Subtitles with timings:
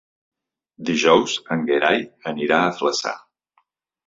[0.87, 2.01] Dijous en Gerai
[2.33, 3.15] anirà a Flaçà.